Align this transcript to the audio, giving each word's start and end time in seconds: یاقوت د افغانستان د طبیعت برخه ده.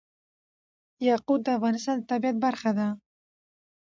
یاقوت 1.07 1.39
د 1.43 1.47
افغانستان 1.57 1.95
د 1.99 2.03
طبیعت 2.11 2.37
برخه 2.45 2.71
ده. 2.77 2.87